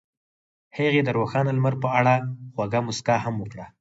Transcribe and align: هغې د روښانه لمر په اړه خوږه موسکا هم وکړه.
هغې 0.77 1.01
د 1.03 1.09
روښانه 1.17 1.51
لمر 1.57 1.73
په 1.83 1.89
اړه 1.99 2.13
خوږه 2.53 2.79
موسکا 2.85 3.15
هم 3.25 3.35
وکړه. 3.39 3.65